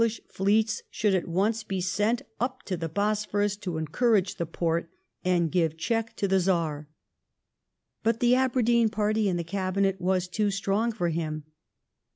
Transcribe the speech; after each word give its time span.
EngHdi 0.01 0.19
fleeto 0.33 0.81
should 0.89 1.13
at 1.13 1.25
onoe 1.25 1.67
be 1.67 1.79
sent 1.79 2.23
up 2.39 2.63
to 2.63 2.75
the 2.75 2.89
Bos 2.89 3.23
phonis 3.27 3.55
to 3.61 3.73
eDooniage 3.73 4.37
the 4.37 4.47
Forte 4.47 4.87
and 5.23 5.51
give 5.51 5.77
oheok 5.77 6.15
to 6.15 6.27
the 6.27 6.39
Czar; 6.39 6.89
but 8.01 8.19
the 8.19 8.33
Aberdeen 8.33 8.89
party 8.89 9.29
in 9.29 9.37
the 9.37 9.43
Cabinet 9.43 10.01
was 10.01 10.27
too 10.27 10.49
strong 10.49 10.91
for 10.91 11.09
him. 11.09 11.43